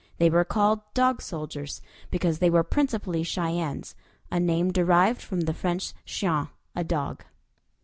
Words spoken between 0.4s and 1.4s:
called "Dog